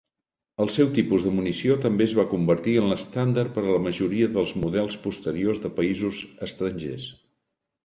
[0.63, 4.31] El seu tipus de munició també es va convertir en l'estàndard per a la majoria
[4.39, 7.09] dels models posteriors de països estrangers.